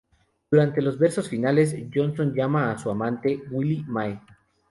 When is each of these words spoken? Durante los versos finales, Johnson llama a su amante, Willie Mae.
Durante 0.49 0.81
los 0.81 0.97
versos 0.97 1.29
finales, 1.29 1.75
Johnson 1.93 2.33
llama 2.33 2.71
a 2.71 2.77
su 2.79 2.89
amante, 2.89 3.39
Willie 3.51 3.83
Mae. 3.87 4.19